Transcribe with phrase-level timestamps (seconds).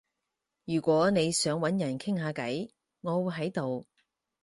[0.65, 3.85] 如果你想搵人傾下偈，我會喺度